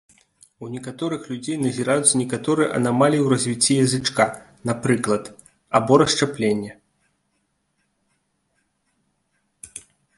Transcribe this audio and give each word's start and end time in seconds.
У 0.65 0.67
некаторых 0.75 1.21
людзей 1.31 1.57
назіраюцца 1.65 2.13
некаторыя 2.21 2.69
анамаліі 2.79 3.21
ў 3.25 3.35
развіцці 3.35 3.79
язычка, 3.83 4.29
напрыклад, 4.71 5.31
або 5.81 6.03
расшчапленне. 6.05 6.77